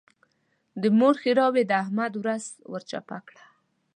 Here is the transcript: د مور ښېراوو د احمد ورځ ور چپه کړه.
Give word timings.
د 0.81 0.83
مور 0.97 1.15
ښېراوو 1.21 1.67
د 1.69 1.71
احمد 1.83 2.13
ورځ 2.21 2.43
ور 2.71 2.83
چپه 2.89 3.17
کړه. 3.27 3.43